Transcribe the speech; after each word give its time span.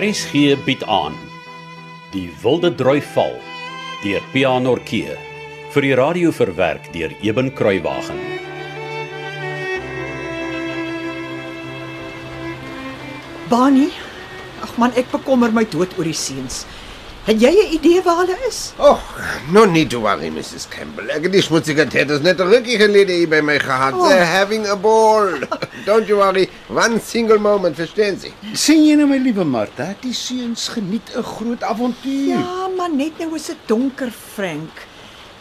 RSG 0.00 0.56
bied 0.64 0.80
aan 0.88 1.12
Die 2.14 2.30
Wilde 2.40 2.70
Droi 2.72 3.02
Val 3.12 3.34
deur 4.00 4.22
Pianorkee 4.32 5.16
vir 5.74 5.84
die 5.84 5.90
radio 5.98 6.30
verwerk 6.32 6.86
deur 6.94 7.12
Eben 7.20 7.50
Kruiwagen. 7.52 8.16
Bani, 13.52 13.90
ag 14.64 14.72
man, 14.80 14.96
ek 14.96 15.12
bekommer 15.12 15.52
my 15.52 15.66
dood 15.68 15.92
oor 15.98 16.08
die 16.08 16.16
seuns. 16.16 16.62
Het 17.24 17.40
jy 17.40 17.50
'n 17.52 17.72
idee 17.76 18.02
waar 18.02 18.16
hulle 18.16 18.36
is? 18.48 18.72
Oh, 18.78 18.98
no 19.52 19.64
need 19.64 19.90
to 19.90 20.00
worry, 20.00 20.28
Mrs. 20.28 20.64
Campbell. 20.68 21.10
Ek 21.12 21.22
het 21.22 21.32
die 21.32 21.42
smutsige 21.42 21.86
tetters 21.86 22.20
net 22.20 22.40
'n 22.40 22.48
rukkie 22.48 22.78
gelede 22.78 23.12
hier 23.12 23.28
by 23.28 23.40
my 23.40 23.58
gehad. 23.58 23.92
Oh. 23.94 24.08
They're 24.08 24.24
having 24.24 24.66
a 24.66 24.76
ball. 24.76 25.28
Don't 25.88 26.06
you 26.08 26.16
worry. 26.16 26.48
One 26.68 27.00
single 27.00 27.38
moment, 27.38 27.76
verstaan 27.76 28.16
Sie? 28.18 28.32
Sien 28.52 28.86
jy 28.86 28.94
nou 28.96 29.06
my 29.06 29.18
liewe 29.18 29.44
Martha, 29.44 29.94
die 30.00 30.14
seuns 30.14 30.68
geniet 30.68 31.12
'n 31.14 31.22
groot 31.22 31.62
avontuur. 31.62 32.28
Ja, 32.28 32.68
maar 32.76 32.90
net 32.90 33.18
nou 33.18 33.34
is 33.34 33.46
dit 33.46 33.56
donker, 33.66 34.10
Frank. 34.34 34.88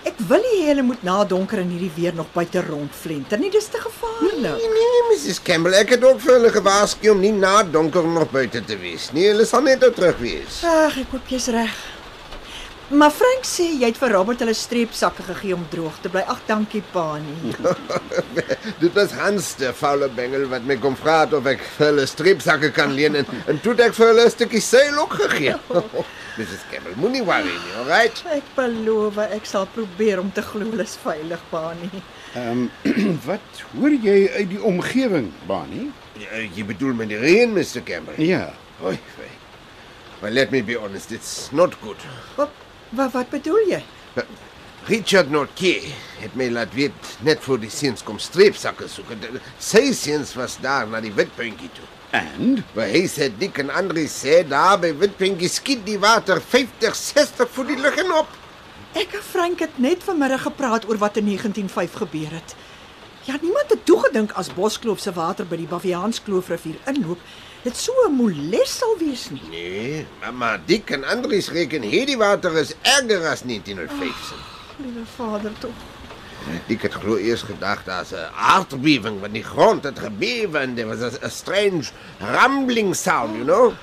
Ek 0.09 0.18
wil 0.30 0.41
nie 0.41 0.62
hê 0.63 0.72
hulle 0.72 0.84
moet 0.88 1.04
na 1.05 1.20
donker 1.27 1.59
in 1.62 1.70
hierdie 1.70 1.91
weer 1.94 2.16
nog 2.18 2.31
buite 2.34 2.63
rondflenter 2.66 3.38
nie. 3.41 3.52
Dis 3.54 3.68
te 3.70 3.77
Nee, 3.77 3.84
gevaarlik. 3.86 4.63
nee, 4.73 5.02
Mrs. 5.12 5.38
Campbell. 5.45 5.76
Ek 5.77 5.94
het 5.94 6.04
ook 6.04 6.20
vir 6.23 6.34
hulle 6.40 6.49
gewaarsku 6.55 7.12
om 7.13 7.20
nie 7.22 7.32
na 7.35 7.62
donker 7.63 8.08
nog 8.08 8.32
buite 8.34 8.63
te 8.66 8.77
wees 8.82 9.12
nie. 9.13 9.27
Hulle 9.30 9.45
sal 9.45 9.62
net 9.68 9.84
nou 9.85 9.91
terug 9.94 10.18
wees. 10.23 10.63
Ag, 10.66 10.98
ek 11.04 11.13
hoop 11.13 11.30
jy's 11.30 11.48
reg. 11.54 11.76
Maar 12.89 13.11
Frank 13.13 13.43
sê 13.45 13.67
jy 13.77 13.85
het 13.91 13.98
vir 14.02 14.16
Robert 14.16 14.39
hulle 14.41 14.55
streepsakke 14.57 15.21
gegee 15.27 15.53
om 15.53 15.61
droog 15.70 15.99
te 16.02 16.09
bly. 16.09 16.23
Ag, 16.25 16.39
dankie, 16.48 16.81
Bani. 16.89 17.52
Dit 18.81 18.95
was 18.95 19.12
Hans, 19.13 19.52
der 19.59 19.75
faule 19.77 20.07
bengel, 20.17 20.48
wat 20.49 20.63
my 20.65 20.73
kom 20.81 20.95
vra 20.98 21.20
het 21.27 21.35
of 21.38 21.45
ek 21.52 21.62
vir 21.75 21.91
hulle 21.91 22.05
streepsakke 22.09 22.71
kan 22.73 22.95
leen 22.98 23.20
en, 23.20 23.27
en 23.45 23.60
toe 23.62 23.76
het 23.76 23.84
ek 23.90 23.93
vir 23.98 24.10
hulle 24.10 24.23
'n 24.26 24.34
stukkie 24.34 24.62
seil 24.65 24.98
ook 25.04 25.13
gegee. 25.20 25.54
Mrs. 26.40 26.63
Campbell, 26.71 26.95
moenie 26.98 27.21
worry 27.27 27.51
nie, 27.54 27.76
alright? 27.77 28.23
Ek 28.34 28.48
beloof 28.55 29.20
ek 29.21 29.45
sal 29.45 29.67
probeer 29.76 30.21
om 30.23 30.32
te 30.34 30.41
glo 30.48 30.65
hulle 30.71 30.87
is 30.87 30.95
veilig, 31.04 31.43
Bani. 31.51 31.91
Ehm 32.34 32.63
wat 33.29 33.62
hoor 33.76 33.93
jy 33.93 34.23
uit 34.40 34.49
die 34.55 34.63
omgewing, 34.65 35.29
Bani? 35.45 35.91
Ja, 36.17 36.41
jy 36.41 36.65
bedoel 36.71 36.98
met 37.04 37.13
die 37.13 37.21
reën, 37.21 37.54
Mr. 37.54 37.85
Campbell? 37.85 38.17
Ja. 38.17 38.48
Oei. 38.82 38.98
Well, 40.23 40.34
let 40.34 40.49
me 40.51 40.63
be 40.65 40.76
honest, 40.76 41.13
it's 41.13 41.51
not 41.51 41.77
good. 41.84 42.01
Wat 42.35 42.49
wat, 42.90 43.12
wat 43.12 43.29
bedoel 43.29 43.68
jy? 43.70 43.84
Richard 44.90 45.29
Nortje 45.29 45.76
het 46.20 46.35
my 46.40 46.48
laat 46.49 46.73
weet 46.73 47.09
net 47.26 47.40
voor 47.45 47.59
die 47.62 47.70
seuns 47.70 48.04
kom 48.04 48.18
streepsakke 48.20 48.87
soek. 48.90 49.12
De- 49.21 49.41
Sy 49.62 49.91
seuns 49.93 50.34
was 50.40 50.57
daar 50.63 50.87
na 50.87 51.01
die 51.04 51.13
witpuntjie 51.13 51.70
toe. 51.76 51.85
En 52.12 52.63
Maar 52.73 52.87
hy 52.90 53.04
sê 53.07 53.27
Dick 53.37 53.60
en 53.62 53.70
Andri 53.70 54.07
sê 54.10 54.40
daar 54.49 54.79
by 54.82 54.90
witpuntjie 54.98 55.49
skiet 55.49 55.84
die 55.85 55.99
water 56.01 56.41
50, 56.41 56.95
60 56.95 57.49
voet 57.54 57.67
die 57.67 57.77
lug 57.77 57.99
in 58.01 58.10
op. 58.17 58.27
Ek 58.98 59.13
en 59.13 59.21
Frank 59.21 59.60
het 59.62 59.77
net 59.77 60.01
vanmiddag 60.04 60.41
gepraat 60.48 60.87
oor 60.90 60.98
wat 60.98 61.17
in 61.21 61.26
1905 61.29 61.93
gebeur 62.01 62.32
het. 62.34 62.55
Ja, 63.29 63.35
niemand 63.41 63.70
het 63.70 63.85
toegedink 63.85 64.31
as 64.31 64.50
Boskloof 64.56 65.00
se 65.03 65.12
water 65.13 65.45
by 65.45 65.59
die 65.62 65.67
Baviaanskloof-rivier 65.69 66.79
inloop, 66.90 67.19
dit 67.63 67.78
so 67.78 67.91
'n 68.07 68.16
moles 68.16 68.78
sal 68.78 68.97
wees 68.97 69.29
nie. 69.29 69.41
Nee, 69.50 70.06
maar, 70.19 70.34
maar 70.34 70.59
Dick 70.66 70.90
en 70.90 71.03
Andri 71.03 71.40
reken 71.52 71.81
hierdie 71.81 72.18
water 72.18 72.57
is 72.57 72.74
erger 72.81 73.28
as 73.28 73.41
1905. 73.41 74.34
Liewe 74.78 75.06
Vader 75.16 75.51
tog. 75.59 75.75
Ek 76.68 76.81
het 76.81 76.94
glo 76.94 77.18
eers 77.18 77.41
gedag 77.41 77.84
daar's 77.84 78.12
'n 78.12 78.31
aardbewing 78.35 79.19
want 79.19 79.34
die 79.34 79.44
grond 79.44 79.84
het 79.84 80.00
gebewe 80.00 80.57
en 80.57 80.75
there 80.75 80.88
was 80.88 81.01
a, 81.01 81.25
a 81.25 81.29
strange 81.29 81.91
rumbling 82.19 82.96
sound, 82.96 83.35
you 83.35 83.44
know. 83.44 83.73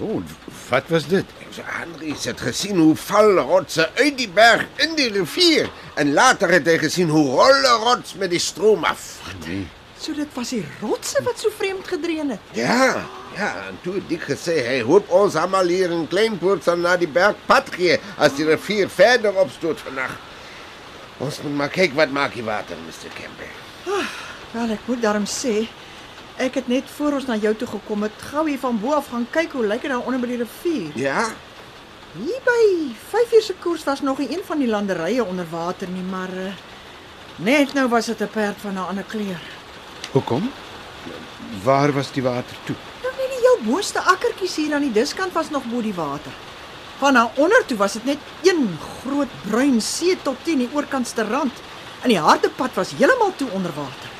oh, 0.00 0.22
wat 0.68 0.88
was 0.88 1.06
dit? 1.06 1.24
So 1.50 1.62
Andries 1.82 2.24
het 2.24 2.40
gesien 2.40 2.76
hoe 2.76 2.96
val 2.96 3.38
rotse 3.38 3.90
uit 3.94 4.18
die 4.18 4.28
berg 4.28 4.66
in 4.76 4.94
die 4.94 5.10
rivier 5.10 5.70
en 5.94 6.12
later 6.12 6.50
het 6.50 6.66
hy 6.66 6.78
gesien 6.78 7.08
hoe 7.08 7.26
rolle 7.30 7.78
rots 7.84 8.14
met 8.14 8.30
die 8.30 8.42
stroom 8.42 8.84
af. 8.84 9.20
Nee. 9.46 9.66
So 9.98 10.12
dit 10.14 10.28
was 10.34 10.50
die 10.50 10.64
rotse 10.80 11.22
wat 11.22 11.38
so 11.38 11.50
vreemd 11.54 11.86
gedreun 11.88 12.30
het. 12.34 12.40
Ja, 12.52 13.04
ja, 13.36 13.50
en 13.68 13.78
toe 13.82 13.94
het 13.94 14.08
Dick 14.08 14.26
gesê 14.28 14.56
hy 14.66 14.80
hoop 14.82 15.10
ons 15.10 15.34
almal 15.38 15.70
hier 15.70 15.90
in 15.90 16.08
Kleinpoort 16.08 16.64
sal 16.66 16.76
na 16.76 16.96
die 16.96 17.08
berg 17.08 17.36
pad 17.46 17.70
gee 17.74 17.98
as 18.18 18.34
die 18.36 18.44
rivier 18.48 18.90
verder 18.90 19.34
opstoot 19.40 19.80
vandag. 19.80 20.18
Ons 21.22 21.40
moet 21.42 21.54
maar 21.54 21.70
kyk 21.70 21.94
wat 21.94 22.10
maak 22.10 22.34
die 22.34 22.44
water, 22.44 22.76
Mr. 22.86 23.10
Campbell. 23.14 23.54
Wel, 24.54 24.70
ek 24.74 24.86
moet 24.86 25.02
daarom 25.02 25.26
sê 25.30 25.64
ek 26.36 26.54
het 26.58 26.68
net 26.68 26.90
voor 26.96 27.12
ons 27.20 27.26
na 27.26 27.36
jou 27.38 27.54
toe 27.54 27.68
gekom 27.68 28.02
het, 28.02 28.22
gou 28.30 28.48
hier 28.48 28.58
van 28.58 28.78
bo 28.82 28.92
af 28.92 29.08
gaan 29.14 29.26
kyk 29.30 29.52
hoe 29.54 29.66
lyk 29.66 29.82
dit 29.86 29.90
daar 29.90 30.02
onder 30.02 30.20
by 30.20 30.26
die 30.26 30.42
rivier. 30.42 30.90
Ja, 30.98 31.28
Hier 32.14 32.38
by 32.46 32.94
5 33.10 33.32
uur 33.34 33.42
se 33.42 33.54
koers 33.58 33.84
was 33.84 34.00
nog 34.00 34.18
een 34.18 34.42
van 34.46 34.58
die 34.58 34.68
landerye 34.68 35.24
onder 35.24 35.46
water 35.50 35.88
nie, 35.88 36.02
maar 36.02 36.30
uh, 36.30 36.52
net 37.36 37.72
nou 37.74 37.88
was 37.88 38.06
dit 38.06 38.20
'n 38.22 38.28
perd 38.30 38.56
van 38.62 38.74
'n 38.74 38.86
ander 38.88 39.04
kleur. 39.04 39.40
Hoekom? 40.14 40.52
Waar 41.62 41.92
was 41.92 42.12
die 42.14 42.22
water 42.22 42.56
toe? 42.64 42.76
Nou 43.02 43.12
net 43.16 43.30
die 43.32 43.40
heel 43.42 43.62
booste 43.66 43.98
akkertjies 43.98 44.56
hier 44.60 44.74
aan 44.76 44.84
die 44.86 44.94
diskant 44.94 45.32
was 45.34 45.50
nog 45.50 45.64
bo 45.66 45.82
die 45.82 45.94
water. 45.94 46.30
Van 47.00 47.18
daar 47.18 47.34
onder 47.34 47.64
toe 47.66 47.76
was 47.76 47.96
dit 47.98 48.04
net 48.04 48.28
een 48.46 48.68
groot 49.02 49.32
bruin 49.48 49.80
see 49.82 50.14
tot 50.22 50.36
teen 50.46 50.62
die 50.62 50.68
oorkantste 50.72 51.26
rand. 51.26 51.62
En 52.02 52.12
die 52.14 52.18
harde 52.18 52.50
pad 52.50 52.78
was 52.78 52.92
heeltemal 52.94 53.32
toe 53.36 53.48
onder 53.50 53.74
water. 53.74 54.12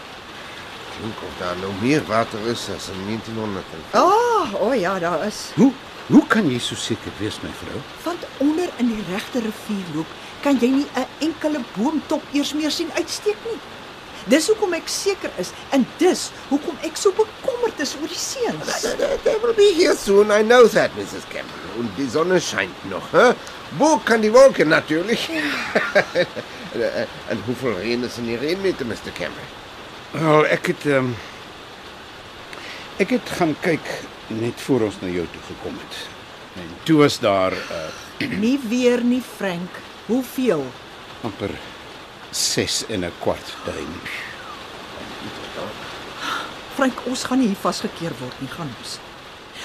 dink 1.03 1.23
of 1.27 1.39
daar 1.39 1.57
nou 1.61 1.71
meer 1.81 2.03
water 2.07 2.43
is 2.51 2.69
as 2.75 2.89
in 2.89 3.07
1900. 3.07 3.65
Ah, 3.91 4.03
oh, 4.03 4.55
o 4.61 4.69
oh 4.69 4.75
ja, 4.75 4.99
daar 4.99 5.27
is. 5.27 5.51
Hoe 5.55 5.73
hoe 6.07 6.27
kan 6.27 6.51
jy 6.51 6.59
so 6.61 6.77
seker 6.77 7.13
wees, 7.19 7.39
my 7.41 7.51
vrou? 7.63 7.79
Want 8.05 8.27
onder 8.45 8.69
in 8.83 8.91
die 8.93 9.05
regte 9.09 9.41
rivierloop 9.41 10.11
kan 10.43 10.59
jy 10.61 10.69
nie 10.69 10.87
'n 10.95 11.07
enkele 11.19 11.61
boomtop 11.77 12.23
eers 12.33 12.53
meer 12.53 12.71
sien 12.71 12.91
uitsteek 12.93 13.39
nie. 13.45 13.61
Dis 14.31 14.47
hoekom 14.49 14.73
ek 14.77 14.89
seker 14.89 15.33
is 15.39 15.51
en 15.77 15.85
dis 16.01 16.31
hoekom 16.49 16.79
ek 16.87 16.97
so 16.97 17.13
bekommerd 17.17 17.81
is 17.85 17.93
oor 18.01 18.09
die 18.09 18.21
seuns. 18.21 18.87
They 19.25 19.37
will 19.43 19.53
be 19.57 19.73
here 19.77 19.97
soon, 19.97 20.33
I 20.33 20.43
know 20.43 20.67
that, 20.69 20.95
Mrs. 20.97 21.27
Campbell. 21.29 21.61
Und 21.79 21.91
die 21.99 22.09
Sonne 22.09 22.41
scheint 22.41 22.85
noch, 22.91 23.13
hè? 23.13 23.35
Wo 23.79 23.99
kann 23.99 24.23
die 24.23 24.33
Wolke 24.33 24.65
natürlich? 24.65 25.29
en 27.31 27.43
hoeveel 27.47 27.77
regen 27.83 28.05
is 28.05 28.19
in 28.19 28.27
die 28.31 28.37
reenmeter, 28.37 28.87
Mr. 28.87 29.13
Campbell? 29.15 29.51
Wel, 30.15 30.47
ek 30.55 30.73
het 30.73 30.87
ehm 30.87 31.11
um, 31.11 31.15
ek 33.03 33.11
het 33.17 33.31
gaan 33.39 33.57
kyk 33.61 33.89
net 34.31 34.61
voor 34.63 34.87
ons 34.87 35.01
na 35.03 35.09
jou 35.11 35.25
toe 35.33 35.43
gekom 35.51 35.75
het. 35.83 35.97
En 36.63 36.69
toe 36.87 37.01
was 37.01 37.19
daar 37.19 37.53
uh, 37.53 38.29
Nie 38.39 38.61
weer 38.71 39.03
nie, 39.03 39.23
Frank. 39.37 39.83
Hoeveel? 40.07 40.63
amper 41.25 41.51
6 42.35 42.87
en 42.87 43.05
'n 43.05 43.13
kwart 43.19 43.57
duim. 43.65 43.95
Frank, 46.75 47.07
ons 47.07 47.23
gaan 47.25 47.39
nie 47.39 47.47
hier 47.47 47.63
vasgekeer 47.63 48.13
word 48.19 48.41
nie, 48.41 48.49
gaan 48.51 48.71
ons. 48.83 48.99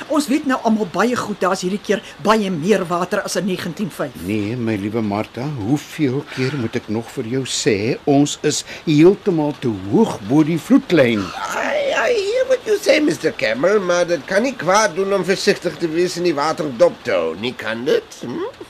Ons 0.08 0.28
weet 0.28 0.46
nou 0.46 0.60
almal 0.64 0.88
baie 0.94 1.16
goed 1.16 1.42
daar's 1.42 1.64
hierdie 1.66 1.82
keer 1.82 2.04
baie 2.24 2.52
meer 2.54 2.86
water 2.88 3.24
as 3.26 3.36
in 3.36 3.50
1905. 3.50 4.14
Nee, 4.24 4.56
my 4.56 4.76
liewe 4.76 5.02
Martha, 5.02 5.48
hoeveel 5.58 6.24
keer 6.36 6.56
moet 6.62 6.76
ek 6.76 6.88
nog 6.94 7.10
vir 7.12 7.26
jou 7.26 7.44
sê 7.46 7.98
ons 8.06 8.38
is 8.48 8.64
heeltemal 8.86 9.56
te 9.60 9.74
hoog 9.90 10.20
bo 10.30 10.44
die 10.44 10.60
vloedlyn? 10.62 11.26
I, 11.26 12.14
hear 12.14 12.46
what 12.48 12.66
you 12.66 12.78
say, 12.78 13.00
Mr. 13.00 13.34
Campbell, 13.36 13.80
maar 13.80 14.08
dat 14.08 14.26
kan 14.26 14.46
niet 14.46 14.62
kwaad 14.62 14.96
doen 14.96 15.14
om 15.14 15.26
voorzichtig 15.26 15.78
te 15.78 15.90
wees 15.90 16.18
in 16.18 16.30
die 16.30 16.36
water 16.36 16.70
dop 16.78 17.04
te 17.04 17.12
houden. 17.12 17.42
Niet 17.42 17.56
kan 17.56 17.84
dit? 17.86 18.22
Hm? 18.22 18.69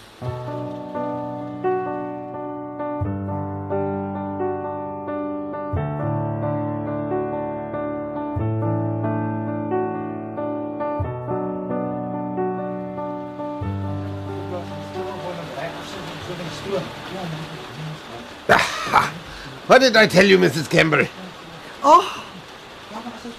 Ah, 18.49 19.11
What 19.67 19.81
did 19.81 19.95
I 19.95 20.07
tell 20.07 20.25
you, 20.25 20.37
Mrs. 20.39 20.69
Campbell? 20.69 21.05
Ag. 21.05 22.05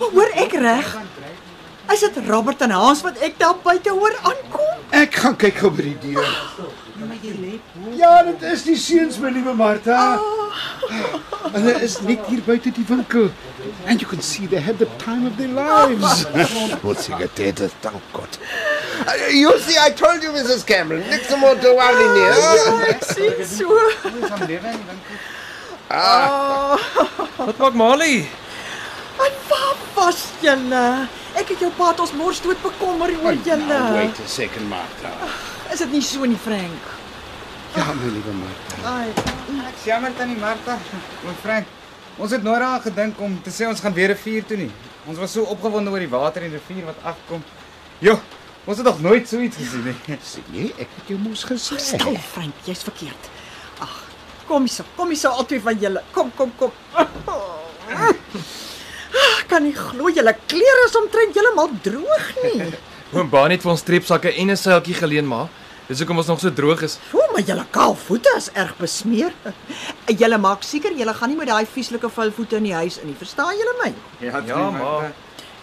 Oh, 0.00 0.10
hoor 0.12 0.31
ek 0.38 0.52
reg? 0.62 0.87
Is 1.90 2.00
dit 2.04 2.19
Robert 2.28 2.60
en 2.62 2.70
Hans 2.70 3.00
wat 3.02 3.19
ek 3.19 3.38
daar 3.40 3.56
buite 3.64 3.90
hoor 3.90 4.14
aankom? 4.22 4.84
Ek 4.94 5.16
gaan 5.22 5.34
kyk 5.40 5.58
gou 5.58 5.70
by 5.75 5.88
die 5.88 6.14
deur. 6.14 6.31
Ja, 7.98 8.22
dit 8.28 8.42
is 8.52 8.62
die 8.69 8.76
seuns, 8.78 9.19
my 9.19 9.32
liewe 9.34 9.54
Martha. 9.58 10.20
Hulle 11.50 11.75
is 11.82 11.96
net 12.06 12.26
hier 12.31 12.43
buite 12.46 12.70
die 12.76 12.84
winkel. 12.86 13.31
And 13.86 14.00
you 14.02 14.06
can 14.06 14.22
see 14.22 14.46
they 14.46 14.60
had 14.60 14.78
the 14.78 14.88
time 15.02 15.26
of 15.26 15.36
their 15.36 15.48
lives. 15.48 16.26
Schmutzige 16.76 17.28
Täter, 17.34 17.70
dank 17.82 18.02
Gott. 18.12 18.38
Uh, 19.06 19.12
You 19.32 19.58
see, 19.61 19.76
I 19.79 19.91
told 19.91 20.23
you, 20.23 20.31
Mrs. 20.32 20.64
Campbell, 20.67 20.99
niks 20.99 21.31
more 21.37 21.55
to 21.56 21.70
worry 21.75 22.06
nie. 22.17 22.29
Ek 22.93 23.05
sien 23.05 23.44
so. 23.47 23.69
Wat 27.41 27.58
maak 27.58 27.75
Molly? 27.75 28.29
En 29.20 29.32
waar 29.49 29.76
was 29.94 30.20
julle? 30.41 30.85
Ek 31.38 31.49
het 31.52 31.61
jou 31.62 31.70
pa 31.76 31.91
tot 31.93 32.06
ons 32.06 32.14
mors 32.19 32.41
dood 32.44 32.61
bekommer 32.62 33.11
oor 33.23 33.35
Now, 33.37 33.44
julle. 33.47 33.81
wait 33.97 34.19
a 34.25 34.26
second, 34.29 34.69
Martha. 34.69 35.12
Is 35.73 35.79
dit 35.85 35.93
nie 35.94 36.03
so 36.03 36.25
nie, 36.26 36.37
Frank? 36.41 36.88
Ja, 37.76 37.87
my 37.94 38.08
liewe 38.11 38.32
Martha. 38.35 38.94
Ai, 38.96 39.08
Ek 39.69 39.85
jammer 39.87 40.12
tannie 40.19 40.37
Martha. 40.41 40.79
Oom 41.26 41.37
Frank, 41.43 41.67
ons 42.19 42.31
het 42.35 42.43
nooit 42.43 42.58
daaraan 42.61 42.82
gedink 42.87 43.20
om 43.20 43.37
te 43.44 43.50
sê 43.55 43.69
ons 43.69 43.81
gaan 43.81 43.94
weer 43.94 44.11
rivier 44.14 44.44
toe 44.46 44.56
nie. 44.58 44.70
Ons 45.08 45.19
was 45.23 45.32
so 45.32 45.43
opgewonde 45.53 45.91
oor 45.91 46.03
die 46.03 46.11
water 46.11 46.43
in 46.46 46.50
die 46.53 46.58
rivier 46.61 46.87
wat 46.91 46.99
afkom. 47.14 47.43
Jo, 48.03 48.19
ons 48.66 48.76
het 48.76 48.86
nog 48.86 49.00
nooit 49.00 49.28
so 49.28 49.38
iets 49.40 49.56
gesien 49.56 49.84
nie. 49.84 49.96
Sien 50.32 50.44
jy, 50.52 50.66
ek 50.78 50.88
het 50.98 51.08
jou 51.14 51.18
mos 51.18 51.44
gesê. 51.48 51.78
stil, 51.78 52.16
Frank, 52.32 52.54
jy's 52.66 52.82
verkeerd. 52.86 53.30
Ag, 53.80 53.94
kom 54.48 54.66
hier, 54.68 54.84
kom 54.96 55.10
hier 55.10 55.28
albei 55.30 55.60
van 55.60 55.78
julle. 55.80 56.02
Kom, 56.12 56.30
kom, 56.36 56.52
kom. 56.58 56.72
Kan 59.50 59.64
nie 59.66 59.74
glo 59.74 60.08
julle 60.14 60.34
klere 60.46 60.84
is 60.86 60.94
omtrent 61.00 61.34
heeltemal 61.34 61.72
droog 61.82 62.28
nie. 62.44 62.68
Oom 63.16 63.30
Baan 63.32 63.50
het 63.50 63.64
vir 63.64 63.72
ons 63.72 63.82
trepsakke 63.82 64.30
en 64.38 64.50
'n 64.50 64.56
seiltjie 64.56 64.94
geleen, 64.94 65.26
ma. 65.26 65.48
Dis 65.88 65.98
hoekom 65.98 66.20
ons 66.22 66.28
nog 66.30 66.38
so 66.38 66.52
droog 66.54 66.82
is. 66.86 66.98
O, 67.12 67.18
maar 67.32 67.42
julle 67.42 67.64
kaal 67.74 67.96
voete 67.98 68.30
is 68.38 68.46
erg 68.54 68.76
besmeer. 68.78 69.32
Julle 70.06 70.38
maak 70.38 70.62
seker 70.62 70.94
julle 70.94 71.14
gaan 71.18 71.28
nie 71.32 71.36
met 71.40 71.48
daai 71.50 71.66
vieslike 71.66 72.06
vuil 72.08 72.30
voete 72.30 72.56
in 72.60 72.68
die 72.68 72.74
huis 72.74 73.00
in 73.02 73.08
nie. 73.10 73.16
Verstaan 73.18 73.56
julle 73.58 73.74
my? 73.82 73.90
Ja, 74.22 74.38
Ja, 74.46 74.70
ma. 74.70 75.10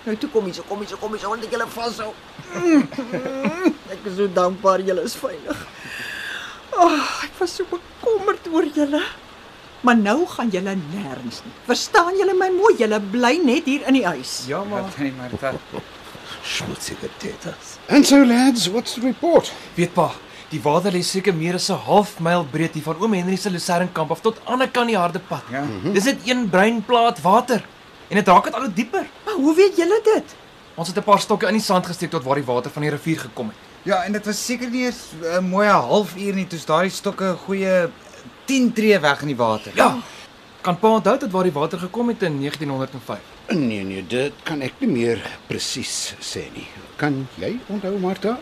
Nou 0.08 0.16
toe 0.16 0.30
kom 0.32 0.46
hier, 0.48 0.56
so 0.56 0.64
kom 0.64 0.80
hier, 0.80 0.88
so 0.88 0.98
kom 1.02 1.12
hier, 1.12 1.20
so 1.20 1.30
want 1.34 1.44
ek 1.44 1.52
julle 1.52 1.66
vashou. 1.68 2.14
Ek 3.92 4.06
is 4.08 4.14
so 4.16 4.28
dankbaar 4.32 4.80
julle 4.88 5.04
is 5.04 5.16
veilig. 5.20 5.64
Ag, 6.78 6.86
oh, 6.86 7.08
ek 7.26 7.34
was 7.42 7.56
so 7.58 7.68
bekommerd 7.68 8.48
oor 8.54 8.70
julle. 8.78 9.02
Maar 9.84 10.00
nou 10.00 10.22
gaan 10.32 10.54
julle 10.54 10.78
nêrens 10.80 11.42
nie. 11.44 11.52
Verstaan 11.68 12.16
julle 12.20 12.38
my 12.40 12.48
mooi? 12.56 12.78
Julle 12.80 13.02
bly 13.12 13.34
net 13.44 13.68
hier 13.68 13.84
in 13.92 14.00
die 14.00 14.06
huis. 14.08 14.38
Ja, 14.48 14.64
ma. 14.64 14.86
Tannie 14.96 15.12
Martha. 15.18 15.52
Schmutzige 16.48 17.12
Täters. 17.20 17.76
And 17.92 18.08
so 18.08 18.24
lads, 18.24 18.70
what's 18.72 18.96
the 18.96 19.04
report? 19.04 19.52
Weet 19.76 19.92
pa, 19.98 20.08
die 20.54 20.62
water 20.64 20.96
lê 20.96 21.04
seker 21.04 21.36
meer 21.36 21.60
as 21.60 21.68
'n 21.70 21.84
half 21.84 22.16
myl 22.24 22.48
breed 22.48 22.80
hier 22.80 22.88
van 22.88 22.96
oom 23.04 23.14
Henry 23.14 23.36
se 23.36 23.52
Lucernkamp 23.52 24.12
af 24.12 24.22
tot 24.22 24.40
aan 24.46 24.64
die 24.64 24.72
kant 24.72 24.88
die 24.88 24.98
harde 24.98 25.20
pad. 25.20 25.44
Ja. 25.52 25.68
Dis 25.92 26.08
net 26.08 26.24
een 26.24 26.48
bruin 26.50 26.80
plaat 26.80 27.20
water. 27.22 27.60
En 28.08 28.16
dit 28.16 28.28
raak 28.28 28.46
dit 28.46 28.54
al 28.54 28.62
hoe 28.62 28.74
dieper. 28.74 29.06
Hoe 29.38 29.56
weet 29.56 29.78
julle 29.78 30.00
dit? 30.04 30.36
Ons 30.76 30.88
het 30.88 30.98
'n 30.98 31.04
paar 31.04 31.20
stokke 31.20 31.48
in 31.48 31.54
die 31.54 31.62
sand 31.62 31.86
gesteek 31.86 32.10
tot 32.10 32.24
waar 32.24 32.36
die 32.36 32.46
water 32.46 32.72
van 32.72 32.82
die 32.82 32.92
rivier 32.92 33.20
gekom 33.20 33.48
het. 33.48 33.58
Ja, 33.84 34.04
en 34.04 34.12
dit 34.12 34.26
was 34.26 34.46
seker 34.46 34.70
nie 34.70 34.86
eens 34.86 35.14
'n 35.22 35.26
uh, 35.26 35.40
mooi 35.40 35.68
halfuur 35.68 36.34
nie 36.34 36.48
toe 36.48 36.60
daai 36.66 36.90
stokke 36.90 37.24
'n 37.24 37.38
goeie 37.46 37.90
10 38.46 38.74
tree 38.74 39.00
weg 39.00 39.22
in 39.22 39.28
die 39.28 39.36
water. 39.36 39.72
Ja. 39.76 39.98
Kan 40.62 40.80
pa 40.80 40.88
onthou 40.88 41.18
tot 41.18 41.32
waar 41.32 41.44
die 41.44 41.52
water 41.52 41.80
gekom 41.80 42.08
het 42.08 42.22
in 42.22 42.40
1905? 42.40 43.20
Nee 43.48 43.84
nee, 43.84 44.06
dit 44.08 44.34
kan 44.44 44.62
ek 44.62 44.74
nie 44.80 44.90
meer 44.90 45.22
presies 45.48 46.14
sê 46.20 46.52
nie. 46.54 46.68
Kan 46.96 47.28
jy 47.36 47.60
onthou, 47.68 48.00
Martha? 48.00 48.38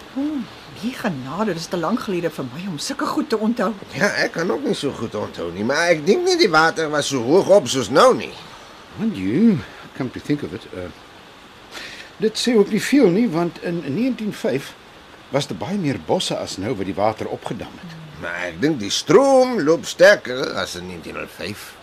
Die 0.82 0.94
genade, 0.94 1.46
dit 1.46 1.56
is 1.62 1.68
te 1.68 1.78
lank 1.78 2.00
gelede 2.00 2.30
vir 2.30 2.46
my 2.54 2.68
om 2.68 2.78
sulke 2.78 3.06
goed 3.06 3.30
te 3.30 3.38
onthou. 3.38 3.74
Ja, 3.94 4.08
ek 4.08 4.32
kan 4.32 4.52
ook 4.52 4.64
nie 4.64 4.74
so 4.74 4.92
goed 4.92 5.16
onthou 5.16 5.52
nie, 5.52 5.64
maar 5.64 5.88
ek 5.92 6.06
dink 6.06 6.24
nie 6.26 6.38
die 6.38 6.50
water 6.50 6.90
was 6.90 7.08
so 7.08 7.22
hoog 7.22 7.50
op 7.50 7.68
soos 7.68 7.90
nou 7.90 8.16
nie. 8.16 8.34
And 9.00 9.18
you, 9.18 9.58
come 9.96 10.12
to 10.12 10.20
think 10.20 10.44
of 10.44 10.54
it, 10.54 10.68
uh, 10.74 10.90
dit 12.18 12.38
sê 12.40 12.56
ook 12.56 12.72
nie 12.72 12.82
veel 12.82 13.10
nie, 13.10 13.28
want 13.30 13.62
in 13.64 13.82
1905 13.82 14.74
was 15.34 15.48
daar 15.48 15.58
baie 15.60 15.78
meer 15.78 16.00
bosse 16.06 16.38
as 16.38 16.58
nou 16.58 16.76
wat 16.76 16.88
die 16.88 16.96
water 16.96 17.28
opgedam 17.28 17.74
het. 17.82 17.96
Maar 18.22 18.52
ek 18.52 18.62
dink 18.62 18.80
die 18.80 18.94
stroom 18.94 19.60
loop 19.62 19.86
sterker 19.86 20.54
as 20.56 20.78
in 20.80 20.88
1905. 20.88 21.74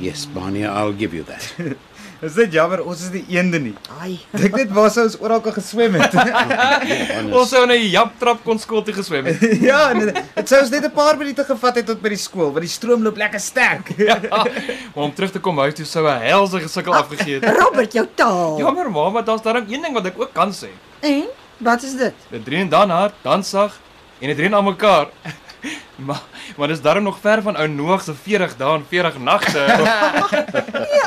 Yes, 0.00 0.26
Barney, 0.32 0.64
I'll 0.64 0.96
give 0.96 1.14
you 1.14 1.24
that. 1.24 1.52
Is 2.24 2.32
dit 2.32 2.54
jammer 2.56 2.80
ons 2.80 3.00
is 3.04 3.10
die 3.12 3.24
eende 3.36 3.58
nie. 3.60 3.74
Ai. 4.00 4.14
Dink 4.32 4.54
net 4.56 4.70
waar 4.72 4.88
sou 4.92 5.02
ons 5.04 5.16
oral 5.20 5.42
kon 5.44 5.52
geswem 5.52 5.98
het. 6.00 6.14
Ons 7.36 7.50
sou 7.52 7.60
in 7.66 7.74
'n 7.74 7.90
japtrap 7.92 8.40
kon 8.44 8.58
skool 8.58 8.82
toe 8.86 8.94
geswem 8.96 9.28
het. 9.28 9.42
ja, 9.68 9.90
en 9.92 10.00
dit 10.00 10.48
sou 10.48 10.62
ons 10.62 10.72
net 10.72 10.86
'n 10.88 10.94
paar 10.96 11.18
minute 11.20 11.44
gevat 11.44 11.76
het 11.76 11.86
tot 11.86 12.00
by 12.00 12.14
die 12.14 12.20
skool, 12.20 12.52
want 12.56 12.64
die 12.64 12.72
stroom 12.72 13.04
loop 13.04 13.20
lekker 13.20 13.40
sterk. 13.40 13.92
ja. 14.08 14.16
Maar 14.22 15.04
om 15.04 15.12
terug 15.12 15.34
te 15.36 15.40
kom 15.44 15.58
huis 15.58 15.74
toe 15.76 15.84
sou 15.84 16.06
'n 16.08 16.20
helse 16.24 16.60
gesukkel 16.60 16.94
afgegee 16.94 17.40
het. 17.40 17.44
Robert, 17.60 17.92
jou 17.92 18.06
taal. 18.14 18.58
Jammer 18.58 18.90
ma, 18.90 19.10
maar 19.10 19.24
daar's 19.24 19.42
darm 19.42 19.68
een 19.68 19.82
ding 19.82 19.92
wat 19.92 20.06
ek 20.06 20.16
ook 20.16 20.32
kan 20.32 20.52
sê. 20.52 20.72
En 21.00 21.28
wat 21.58 21.82
is 21.82 21.96
dit? 21.96 22.14
Dit 22.30 22.48
reën 22.48 22.68
dan 22.68 22.90
hard, 22.90 23.14
dan 23.22 23.44
sag 23.44 23.76
en 24.20 24.28
dit 24.28 24.38
reën 24.38 24.54
aan 24.54 24.64
mekaar. 24.64 25.12
maar 26.06 26.22
maar 26.56 26.68
dis 26.68 26.80
darm 26.80 27.02
nog 27.02 27.18
ver 27.20 27.42
van 27.42 27.56
ou 27.56 27.68
Noag 27.68 28.02
se 28.02 28.14
40 28.14 28.56
dae 28.56 28.74
en 28.78 28.84
40 28.88 29.18
nagte. 29.18 29.60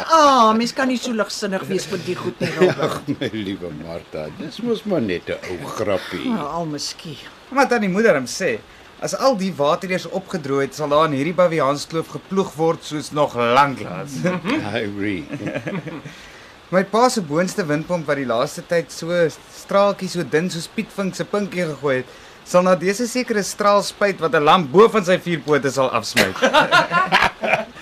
Ja, 0.10 0.18
ah, 0.18 0.56
mens 0.58 0.72
kan 0.74 0.88
nie 0.90 0.98
so 0.98 1.14
ligsinnig 1.14 1.62
wees 1.70 1.84
vir 1.86 2.00
die 2.02 2.16
goed 2.18 2.40
nie, 2.42 2.50
Robert. 2.58 2.80
Ag, 2.82 2.96
my 3.20 3.28
liewe 3.34 3.70
Martha, 3.84 4.24
dis 4.40 4.58
mos 4.66 4.82
maar 4.90 5.04
net 5.06 5.30
'n 5.30 5.38
ou 5.54 5.70
grappie. 5.76 6.24
Ja, 6.32 6.48
al 6.58 6.66
miskien. 6.66 7.20
Maar 7.54 7.68
tannie 7.70 7.92
moeder 7.94 8.18
hom 8.18 8.26
sê, 8.26 8.58
as 9.06 9.14
al 9.14 9.38
die 9.38 9.52
water 9.54 9.92
eers 9.94 10.08
opgedrooi 10.10 10.66
het, 10.66 10.74
sal 10.76 10.90
daar 10.90 11.06
in 11.12 11.14
hierdie 11.20 11.36
Baviaanskloof 11.38 12.10
geploeg 12.16 12.56
word 12.58 12.82
soos 12.84 13.12
nog 13.14 13.38
lanklaas. 13.38 14.18
I 14.74 14.82
agree. 14.82 15.24
My 16.74 16.84
pa 16.90 17.06
se 17.10 17.22
boonste 17.22 17.66
windpomp 17.70 18.10
wat 18.10 18.18
die 18.18 18.26
laaste 18.30 18.66
tyd 18.66 18.90
so 18.92 19.14
straaltjie 19.30 20.10
so 20.10 20.26
dun 20.26 20.50
soos 20.50 20.68
Piet 20.74 20.90
Vink 20.98 21.16
se 21.16 21.26
pinkie 21.26 21.70
gegooi 21.70 22.02
het, 22.02 22.10
sal 22.50 22.66
na 22.66 22.74
dese 22.76 23.06
sekere 23.06 23.46
straal 23.46 23.84
spuit 23.86 24.18
wat 24.26 24.34
'n 24.34 24.42
lamp 24.44 24.72
bo 24.74 24.90
van 24.90 25.06
sy 25.06 25.22
vier 25.22 25.46
pote 25.46 25.70
sal 25.70 25.94
afsmy. 25.94 26.34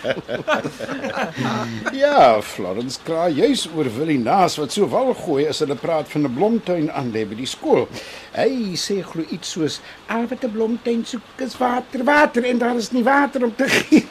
Ja, 1.97 2.41
Florence 2.41 2.99
kla 3.03 3.27
juis 3.33 3.65
oor 3.75 3.87
Willie 3.97 4.19
Naas 4.19 4.57
wat 4.59 4.71
so 4.73 4.87
wal 4.91 5.13
gooi 5.17 5.47
as 5.49 5.61
hulle 5.63 5.75
praat 5.79 6.09
van 6.11 6.27
'n 6.27 6.33
blomtuin 6.33 6.91
aan 6.91 7.11
lê 7.11 7.25
by 7.29 7.35
die 7.35 7.49
skool. 7.49 7.87
Hy 8.35 8.75
sê 8.77 9.01
glo 9.03 9.23
iets 9.31 9.51
soos: 9.55 9.79
"Al 10.07 10.27
wat 10.29 10.43
'n 10.43 10.51
blomtuin 10.51 11.05
soek 11.05 11.41
is 11.45 11.57
water, 11.57 12.03
water 12.03 12.43
en 12.43 12.57
daar 12.57 12.75
is 12.75 12.91
nie 12.91 13.03
water 13.03 13.43
om 13.43 13.55
te 13.55 13.67
gee." 13.69 14.05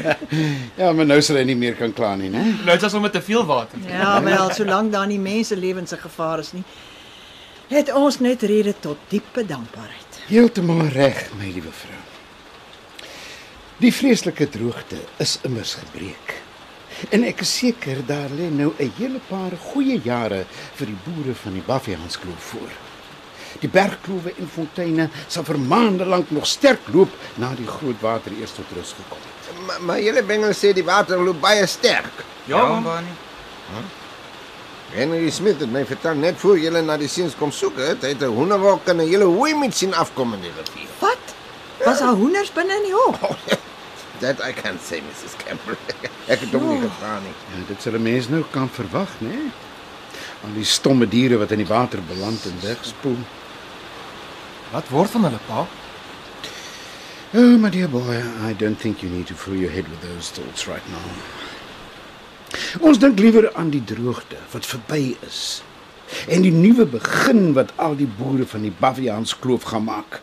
ja, 0.80 0.92
maar 0.92 1.06
nou 1.06 1.20
sal 1.20 1.36
hy 1.36 1.44
nie 1.44 1.56
meer 1.56 1.74
kan 1.74 1.92
kla 1.92 2.14
nie, 2.16 2.30
né? 2.30 2.44
nou 2.64 2.74
is 2.76 2.80
dit 2.80 2.90
sommer 2.90 3.10
te 3.10 3.22
veel 3.22 3.46
water. 3.46 3.78
Ja, 3.88 4.22
wel, 4.22 4.50
solank 4.50 4.92
daar 4.92 5.06
nie 5.06 5.18
mense 5.18 5.56
lewens 5.56 5.92
in 5.92 5.98
gevaar 5.98 6.38
is 6.38 6.52
nie, 6.52 6.64
het 7.68 7.92
ons 7.92 8.18
net 8.18 8.42
rede 8.42 8.74
tot 8.80 8.98
diepe 9.08 9.46
dankbaarheid. 9.46 10.22
Heeltemal 10.28 10.88
reg, 10.88 11.30
my 11.38 11.50
liewe 11.50 11.72
vrou. 11.72 12.11
Die 13.82 13.90
vreeslike 13.90 14.46
droogte 14.46 15.00
is 15.18 15.40
immers 15.42 15.72
gebreek. 15.74 16.36
En 17.10 17.24
ek 17.26 17.40
is 17.42 17.50
seker 17.58 17.98
daar 18.06 18.30
lê 18.30 18.46
nou 18.46 18.70
'n 18.78 18.92
hele 18.98 19.18
paar 19.26 19.56
goeie 19.58 19.98
jare 20.04 20.44
vir 20.78 20.86
die 20.86 21.00
boere 21.06 21.34
van 21.34 21.52
die 21.52 21.64
Baffiaanskloof 21.66 22.44
voor. 22.52 22.70
Die 23.60 23.68
bergklowe 23.68 24.34
en 24.38 24.48
fonteine 24.48 25.08
sal 25.26 25.44
vir 25.44 25.58
maande 25.58 26.04
lank 26.04 26.30
nog 26.30 26.46
sterk 26.46 26.80
loop 26.94 27.10
na 27.36 27.54
die 27.54 27.66
groot 27.66 28.00
water 28.00 28.32
eers 28.40 28.52
tot 28.52 28.70
rus 28.76 28.94
gekom 28.94 29.18
het. 29.18 29.66
Maar, 29.66 29.80
maar 29.80 30.00
julle 30.00 30.22
bengel 30.22 30.54
sê 30.54 30.72
die 30.72 30.84
water 30.84 31.18
loop 31.18 31.40
baie 31.40 31.66
sterk. 31.66 32.24
Ja, 32.46 32.66
man. 32.66 32.82
Bani. 32.82 33.12
Henry 34.92 35.30
Smith 35.30 35.60
het 35.60 35.72
my 35.72 35.84
vertel 35.86 36.14
net 36.14 36.36
voor 36.36 36.58
julle 36.58 36.82
na 36.82 36.96
die 36.96 37.08
seuns 37.08 37.34
kom 37.34 37.50
soek 37.50 37.76
het, 37.76 38.02
het 38.02 38.22
'n 38.22 38.30
hoenderhok 38.30 38.86
en 38.88 38.96
'n 38.96 39.08
hele 39.08 39.24
hoëmiet 39.24 39.74
sien 39.74 39.94
afkom 39.94 40.34
in 40.34 40.40
die 40.40 40.52
rivier. 40.56 40.88
Wat? 40.98 41.34
Was 41.84 41.98
daar 41.98 42.14
hoenders 42.14 42.52
binne 42.52 42.74
in 42.76 42.82
die 42.82 42.94
hok? 42.94 43.18
That 44.22 44.40
I 44.40 44.52
can't 44.52 44.80
say, 44.80 45.00
Mrs. 45.02 45.34
Campbell. 45.42 45.74
ek 46.32 46.44
het 46.44 46.52
hom 46.54 46.68
nie 46.70 46.78
gevra 46.78 47.16
nie. 47.24 47.34
Ja, 47.50 47.62
dit 47.66 47.82
sal 47.82 47.98
'n 47.98 48.02
mens 48.02 48.28
nou 48.30 48.44
kan 48.54 48.70
verwag, 48.70 49.10
né? 49.18 49.50
Al 50.46 50.52
die 50.54 50.64
stomme 50.64 51.08
diere 51.10 51.40
wat 51.42 51.50
in 51.50 51.58
die 51.64 51.66
water 51.66 51.98
beland 52.06 52.46
en 52.46 52.60
wegspoel. 52.62 53.18
Wat 54.70 54.88
word 54.94 55.10
van 55.10 55.26
hulle 55.26 55.42
pa? 55.46 55.66
Oh, 57.34 57.58
my 57.58 57.70
dear 57.70 57.88
boy, 57.88 58.22
I 58.48 58.54
don't 58.54 58.78
think 58.78 59.02
you 59.02 59.10
need 59.10 59.26
to 59.26 59.34
fill 59.34 59.56
your 59.56 59.72
head 59.72 59.88
with 59.88 60.00
those 60.06 60.30
thoughts 60.30 60.68
right 60.68 60.88
now. 60.94 61.10
Ons 62.80 62.98
dink 62.98 63.18
liewer 63.18 63.50
aan 63.54 63.70
die 63.74 63.84
droogte 63.84 64.38
wat 64.52 64.66
verby 64.66 65.16
is 65.26 65.62
en 66.28 66.44
die 66.44 66.52
nuwe 66.52 66.84
begin 66.86 67.54
wat 67.56 67.72
al 67.76 67.96
die 67.96 68.10
boere 68.18 68.46
van 68.46 68.62
die 68.68 68.74
Baviaans 68.78 69.34
kloof 69.38 69.62
gaan 69.72 69.88
maak. 69.88 70.20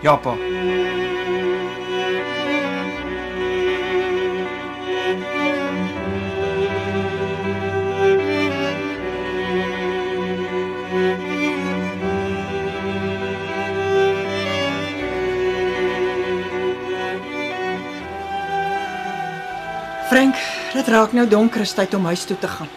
Ja, 0.00 0.16
pa. 0.16 0.34
Frank, 20.18 20.38
dit 20.74 20.88
raak 20.90 21.12
nou 21.14 21.28
donker, 21.30 21.62
is 21.62 21.72
tyd 21.78 21.92
om 21.94 22.08
huis 22.10 22.24
toe 22.26 22.34
te 22.42 22.48
gaan. 22.50 22.70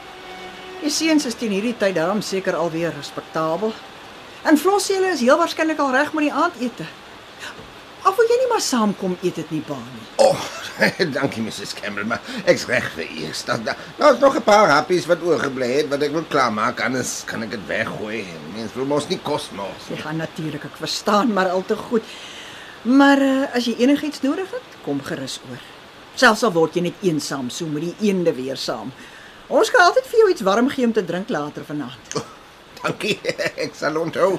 Die 0.83 0.91
seuns 0.93 1.23
is 1.25 1.33
teen 1.39 1.55
hierdie 1.55 1.73
tyd 1.73 1.95
daarom 1.97 2.19
seker 2.21 2.53
alweer 2.53 2.93
respektabel. 2.93 3.73
En 4.45 4.59
Flossie 4.61 4.99
hulle 4.99 5.15
is 5.15 5.23
heel 5.25 5.39
waarskynlik 5.41 5.81
al 5.81 5.89
reg 5.95 6.11
met 6.13 6.27
die 6.27 6.35
aandete. 6.43 6.85
Of 8.05 8.19
wil 8.19 8.29
jy 8.29 8.37
nie 8.43 8.51
maar 8.51 8.61
saamkom 8.61 9.17
eet 9.23 9.41
dit 9.41 9.55
nie, 9.55 9.63
Baan 9.65 9.89
nie? 9.95 10.05
Oh, 10.27 10.45
dankie 11.17 11.41
Mrs. 11.47 11.73
Campbell, 11.79 12.05
maar 12.13 12.21
ek's 12.45 12.67
reg 12.69 12.91
vir 12.99 13.09
eers. 13.09 13.41
Daar 13.49 13.65
da, 13.71 13.77
daar's 13.97 14.21
nog 14.21 14.37
'n 14.37 14.45
paar 14.45 14.69
happies 14.75 15.09
wat 15.09 15.25
oorgebly 15.25 15.73
het 15.79 15.89
wat 15.89 16.05
ek 16.05 16.13
wil 16.13 16.29
klaarmaak, 16.29 16.85
anders 16.85 17.23
kan 17.25 17.41
ek 17.41 17.57
dit 17.57 17.67
weggooi. 17.73 18.21
Mens 18.53 18.77
wil 18.77 18.85
mos 18.85 19.09
nie 19.09 19.21
kos 19.25 19.49
mors 19.57 19.89
nie. 19.89 19.97
Ja, 19.97 20.13
natuurlik, 20.13 20.69
ek 20.69 20.77
verstaan, 20.77 21.33
maar 21.33 21.49
al 21.49 21.65
te 21.65 21.75
goed. 21.89 22.05
Maar 22.85 23.17
uh, 23.17 23.55
as 23.55 23.65
jy 23.65 23.79
enigiets 23.81 24.21
nodig 24.21 24.49
het, 24.53 24.81
kom 24.85 25.01
gerus 25.01 25.41
oor. 25.49 25.80
Selfs 26.15 26.43
al 26.43 26.53
word 26.55 26.75
jy 26.75 26.85
net 26.89 27.05
eensaam, 27.05 27.49
so 27.49 27.65
met 27.71 27.87
die 27.87 28.09
eende 28.09 28.33
weer 28.35 28.59
saam. 28.59 28.91
Ons 29.51 29.71
kan 29.71 29.83
altyd 29.85 30.07
vir 30.07 30.19
jou 30.19 30.29
iets 30.31 30.45
warm 30.47 30.69
gee 30.71 30.85
om 30.87 30.93
te 30.95 31.03
drink 31.05 31.29
later 31.29 31.65
vanaand. 31.67 32.15
Dankie. 32.81 33.17
Ek 33.65 33.75
sal 33.77 33.97
onthou. 33.99 34.37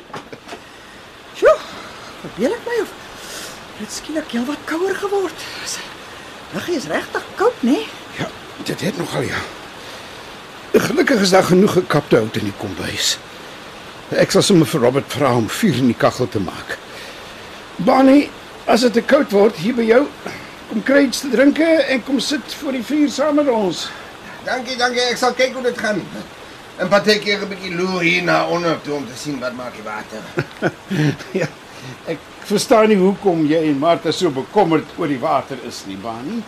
Sjoe, 1.36 1.56
verbeel 2.22 2.56
ek 2.56 2.68
my 2.68 2.82
of 2.82 2.98
dit 3.82 3.90
skielik 3.90 4.30
heel 4.30 4.44
wat 4.46 4.60
kouer 4.68 4.94
geword. 4.94 5.44
Luggie 6.52 6.76
is 6.76 6.86
regtig 6.86 7.24
koud, 7.38 7.62
né? 7.66 7.72
Nee? 7.72 7.88
Ja, 8.18 8.28
dit 8.68 8.80
het 8.80 8.98
nogal 9.00 9.26
ja. 9.26 9.40
Gelukkig 10.72 11.20
is 11.20 11.32
daar 11.34 11.48
genoeg 11.48 11.72
gekapte 11.72 12.16
hout 12.16 12.36
in 12.36 12.48
die 12.48 12.58
kombuis. 12.60 13.16
Ek 14.12 14.30
sal 14.32 14.44
sommer 14.44 14.68
vir 14.68 14.84
Robert 14.84 15.08
vra 15.12 15.32
om 15.36 15.48
vuur 15.48 15.80
in 15.80 15.90
die 15.90 15.98
kaggel 15.98 16.28
te 16.28 16.40
maak. 16.40 16.76
Bonnie, 17.80 18.28
as 18.70 18.84
dit 18.86 18.94
te 19.00 19.02
koud 19.02 19.32
word 19.32 19.58
hier 19.64 19.76
by 19.76 19.88
jou, 19.88 20.04
kom 20.72 20.84
kry 20.88 21.02
iets 21.04 21.20
te 21.20 21.28
drinke 21.28 21.66
en 21.92 22.00
kom 22.06 22.20
sit 22.20 22.54
voor 22.56 22.72
die 22.72 22.84
vuur 22.86 23.10
saam 23.12 23.36
met 23.36 23.48
ons. 23.52 23.84
Dankie, 24.46 24.76
dankie. 24.80 25.02
Ek 25.10 25.18
sal 25.20 25.34
kyk 25.36 25.58
hoe 25.58 25.64
dit 25.66 25.76
gaan. 25.78 26.00
En 26.80 26.88
partykeer 26.88 27.42
'n 27.44 27.48
bietjie 27.50 27.74
loer 27.76 28.00
hier 28.00 28.22
na 28.24 28.46
onder 28.48 28.80
toe 28.80 28.94
om 28.94 29.04
te 29.06 29.16
sien 29.16 29.38
wat 29.40 29.52
maak 29.52 29.76
die 29.76 29.84
water. 29.84 30.24
ja, 31.40 31.48
ek 32.08 32.18
verstaan 32.48 32.88
nie 32.88 32.96
hoekom 32.96 33.44
jy 33.46 33.60
en 33.68 33.78
Martha 33.78 34.12
so 34.12 34.30
bekommerd 34.30 34.88
oor 34.96 35.12
die 35.12 35.20
water 35.20 35.60
is 35.68 35.84
nie, 35.86 35.96
Bonnie. 36.00 36.40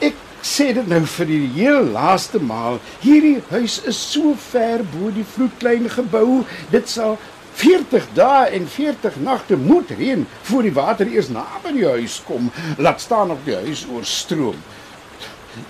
Ek 0.00 0.16
sê 0.40 0.72
dit 0.72 0.88
nou 0.88 1.04
vir 1.04 1.26
die 1.26 1.46
heel 1.52 1.92
laaste 1.92 2.40
maal. 2.40 2.80
Hierdie 3.04 3.42
huis 3.50 3.82
is 3.84 4.00
so 4.00 4.32
ver 4.48 4.80
bo 4.94 5.12
die 5.12 5.28
vloedklein 5.36 5.90
gebou. 5.90 6.46
Dit 6.72 6.88
sal 6.88 7.18
40 7.52 8.06
dae 8.16 8.50
en 8.56 8.68
40 8.68 9.16
nagte 9.20 9.56
moet 9.56 9.90
reën 9.90 10.26
voor 10.42 10.62
die 10.62 10.72
water 10.72 11.06
eers 11.06 11.28
naby 11.28 11.72
die 11.76 11.86
huis 11.86 12.20
kom. 12.26 12.50
Laat 12.78 13.00
staan 13.00 13.30
of 13.30 13.44
die 13.44 13.54
huis 13.54 13.86
oorstroom. 13.92 14.58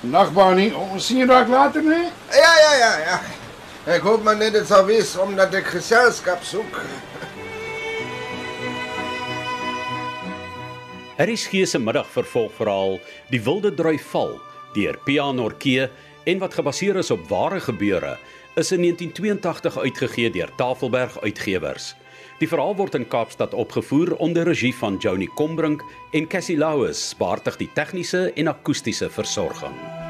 Nagbani, 0.00 0.70
ons 0.78 1.06
sien 1.06 1.26
raak 1.26 1.48
later, 1.50 1.82
né? 1.82 2.04
Ja, 2.30 2.52
ja, 2.62 2.74
ja, 2.78 2.92
ja. 2.98 3.20
Ek 3.96 4.04
hoop 4.06 4.22
maar 4.22 4.38
net 4.38 4.54
dit 4.54 4.66
sal 4.68 4.84
wees 4.86 5.16
omdat 5.18 5.54
ek 5.58 5.72
geselskap 5.74 6.44
soek. 6.46 6.78
Harry 11.18 11.34
Skee 11.36 11.66
se 11.66 11.78
middagvervolgverhaal 11.82 12.96
Die 13.30 13.42
Wilde 13.42 13.74
Drui 13.74 13.98
Val 14.12 14.38
deur 14.72 14.96
Pia 15.04 15.26
Norkee 15.34 15.90
en 16.24 16.38
wat 16.38 16.54
gebaseer 16.54 16.96
is 16.96 17.10
op 17.10 17.28
ware 17.28 17.60
gebeure 17.60 18.18
is 18.54 18.72
in 18.72 18.80
1982 18.80 19.78
uitgegee 19.78 20.30
deur 20.30 20.50
Tafelberg 20.56 21.20
Uitgewers. 21.20 21.94
Die 22.38 22.48
verhaal 22.48 22.76
word 22.76 22.94
in 22.98 23.08
Kaapstad 23.08 23.54
opgevoer 23.54 24.16
onder 24.16 24.44
regie 24.44 24.74
van 24.74 24.96
Joni 25.00 25.28
Combrink 25.34 25.84
en 26.12 26.28
Cassie 26.28 26.58
Louws, 26.58 27.14
baartig 27.16 27.56
die 27.56 27.70
tegniese 27.74 28.32
en 28.34 28.52
akoestiese 28.52 29.10
versorging. 29.10 30.01